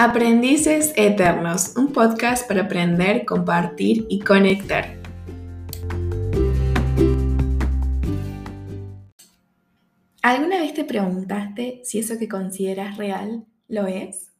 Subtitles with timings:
[0.00, 4.96] Aprendices Eternos, un podcast para aprender, compartir y conectar.
[10.22, 14.30] ¿Alguna vez te preguntaste si eso que consideras real lo es?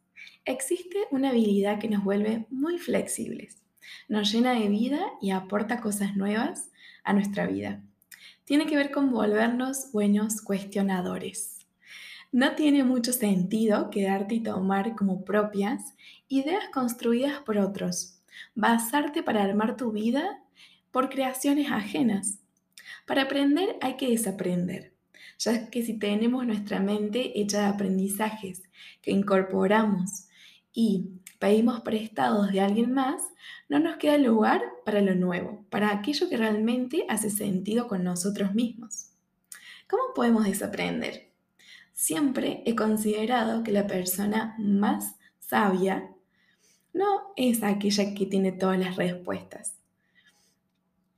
[0.45, 3.61] Existe una habilidad que nos vuelve muy flexibles,
[4.07, 6.69] nos llena de vida y aporta cosas nuevas
[7.03, 7.83] a nuestra vida.
[8.45, 11.58] Tiene que ver con volvernos buenos cuestionadores.
[12.31, 15.95] No tiene mucho sentido quedarte y tomar como propias
[16.27, 18.21] ideas construidas por otros,
[18.53, 20.39] basarte para armar tu vida
[20.91, 22.37] por creaciones ajenas.
[23.07, 24.93] Para aprender hay que desaprender,
[25.39, 28.61] ya que si tenemos nuestra mente hecha de aprendizajes
[29.01, 30.27] que incorporamos
[30.71, 33.23] y pedimos prestados de alguien más,
[33.69, 38.53] no nos queda lugar para lo nuevo, para aquello que realmente hace sentido con nosotros
[38.53, 39.13] mismos.
[39.87, 41.28] ¿Cómo podemos desaprender?
[41.99, 46.09] Siempre he considerado que la persona más sabia
[46.93, 49.75] no es aquella que tiene todas las respuestas,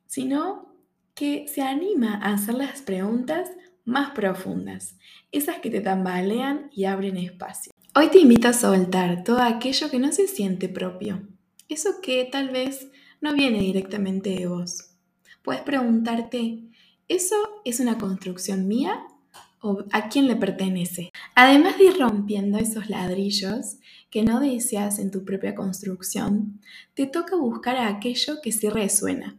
[0.08, 0.74] sino
[1.14, 3.52] que se anima a hacer las preguntas
[3.86, 4.98] más profundas,
[5.32, 7.72] esas que te tambalean y abren espacio.
[7.94, 11.28] Hoy te invito a soltar todo aquello que no se siente propio,
[11.70, 12.90] eso que tal vez
[13.22, 14.96] no viene directamente de vos.
[15.44, 16.64] Puedes preguntarte,
[17.08, 19.06] ¿eso es una construcción mía
[19.92, 21.12] a quién le pertenece.
[21.36, 23.78] Además de ir rompiendo esos ladrillos
[24.10, 26.60] que no deseas en tu propia construcción,
[26.94, 29.38] te toca buscar a aquello que sí resuena,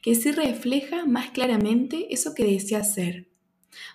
[0.00, 3.28] que sí refleja más claramente eso que deseas ser.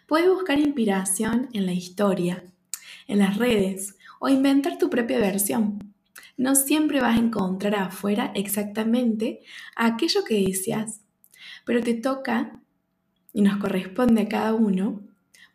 [0.08, 2.44] Puedes buscar inspiración en la historia,
[3.08, 5.94] en las redes o inventar tu propia versión.
[6.36, 9.42] No siempre vas a encontrar afuera exactamente
[9.76, 11.02] aquello que deseas,
[11.66, 12.62] pero te toca
[13.34, 15.09] y nos corresponde a cada uno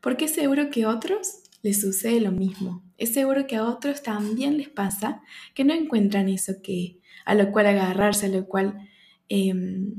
[0.04, 2.82] porque es seguro que a otros les sucede lo mismo.
[2.98, 5.22] Es seguro que a otros también les pasa
[5.54, 8.86] que no encuentran eso que a lo cual agarrarse, a lo cual
[9.30, 9.94] em,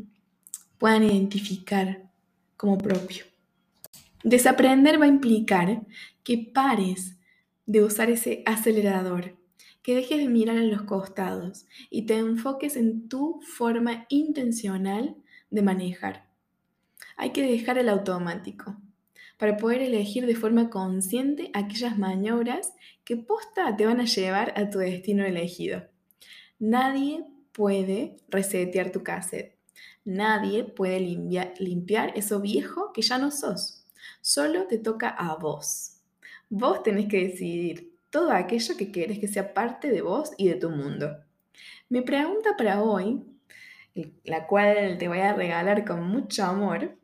[0.77, 2.03] puedan identificar
[2.55, 3.25] como propio.
[4.23, 5.81] Desaprender va a implicar
[6.23, 7.17] que pares
[7.65, 9.35] de usar ese acelerador,
[9.81, 15.15] que dejes de mirar a los costados y te enfoques en tu forma intencional
[15.49, 16.27] de manejar.
[17.17, 18.77] Hay que dejar el automático
[19.37, 22.73] para poder elegir de forma consciente aquellas maniobras
[23.03, 25.83] que posta te van a llevar a tu destino elegido.
[26.59, 29.57] Nadie puede resetear tu cassette.
[30.03, 30.99] Nadie puede
[31.59, 33.85] limpiar eso viejo que ya no sos.
[34.21, 35.97] Solo te toca a vos.
[36.49, 40.55] Vos tenés que decidir todo aquello que quieres que sea parte de vos y de
[40.55, 41.17] tu mundo.
[41.89, 43.23] Mi pregunta para hoy,
[44.23, 46.97] la cual te voy a regalar con mucho amor,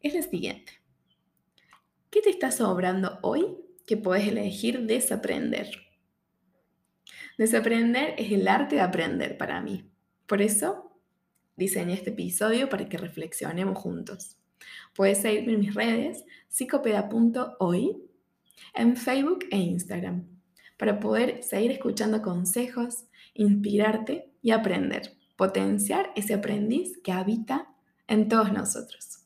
[0.00, 0.83] es la siguiente.
[2.14, 3.56] ¿Qué te está sobrando hoy
[3.88, 5.68] que puedes elegir desaprender?
[7.38, 9.90] Desaprender es el arte de aprender para mí.
[10.24, 10.92] Por eso
[11.56, 14.36] diseñé este episodio para que reflexionemos juntos.
[14.94, 17.96] Puedes seguirme en mis redes psicopeda.hoy
[18.74, 20.24] en Facebook e Instagram
[20.78, 27.74] para poder seguir escuchando consejos, inspirarte y aprender, potenciar ese aprendiz que habita
[28.06, 29.18] en todos nosotros.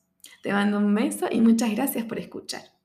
[0.43, 2.78] Te mando un beso y muchas gracias por escuchar.